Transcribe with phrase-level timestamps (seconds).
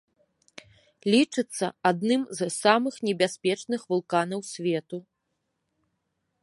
[1.15, 4.97] Лічыцца адным з самых небяспечных вулканаў свету.